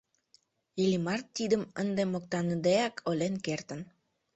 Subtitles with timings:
[0.81, 3.81] Иллимар тидым ынде моктаныдеак ойлен кертын.